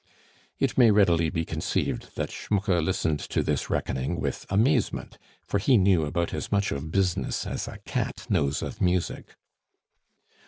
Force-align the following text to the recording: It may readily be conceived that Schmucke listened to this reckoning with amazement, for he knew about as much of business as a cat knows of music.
It 0.57 0.79
may 0.79 0.89
readily 0.89 1.29
be 1.29 1.45
conceived 1.45 2.15
that 2.15 2.31
Schmucke 2.31 2.81
listened 2.81 3.19
to 3.19 3.43
this 3.43 3.69
reckoning 3.69 4.19
with 4.19 4.47
amazement, 4.49 5.19
for 5.45 5.59
he 5.59 5.77
knew 5.77 6.05
about 6.05 6.33
as 6.33 6.51
much 6.51 6.71
of 6.71 6.89
business 6.89 7.45
as 7.45 7.67
a 7.67 7.77
cat 7.85 8.25
knows 8.27 8.63
of 8.63 8.81
music. 8.81 9.35